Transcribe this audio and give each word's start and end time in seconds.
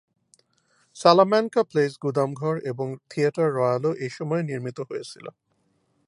সালামানকা 0.95 1.61
place 1.69 1.91
গুদামঘর 2.03 2.55
এবং 2.71 2.87
theatre 3.09 3.49
রয়্যালও 3.57 3.91
এই 4.05 4.11
সময়ে 4.17 4.43
নির্মিত 4.43 4.77
হয়েছিল। 4.89 5.25